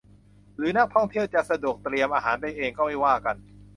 [0.57, 3.35] หรือนักท่องเที่ยวจะสะดวกเตรียมอาหารไปเองก็ไม่ว่ากัน